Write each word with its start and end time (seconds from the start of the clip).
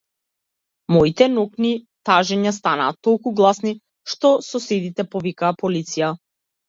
Моите 0.95 1.27
ноќни 1.33 1.73
тажења 2.09 2.53
станаа 2.57 2.95
толку 3.09 3.35
гласни 3.41 3.75
што 4.15 4.33
соседите 4.51 5.07
повикаа 5.13 5.53
полиција. 5.61 6.11